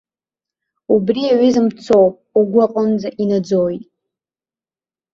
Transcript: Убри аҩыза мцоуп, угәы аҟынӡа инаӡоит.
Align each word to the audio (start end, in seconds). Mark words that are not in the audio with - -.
Убри 0.93 1.21
аҩыза 1.33 1.61
мцоуп, 1.67 2.15
угәы 2.39 2.59
аҟынӡа 2.65 3.09
инаӡоит. 3.23 3.83